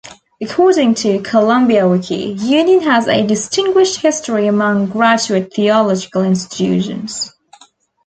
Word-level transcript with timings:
According 0.41 0.95
to 0.95 1.21
Columbia 1.21 1.87
Wiki, 1.87 2.31
Union 2.39 2.81
has 2.81 3.07
a 3.07 3.23
distinguished 3.23 4.01
history 4.01 4.47
among 4.47 4.87
graduate 4.87 5.53
theological 5.53 6.23
institutions. 6.23 7.31